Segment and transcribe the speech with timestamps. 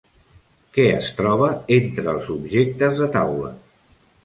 [0.77, 3.55] Què es troba entre els objectes de taula?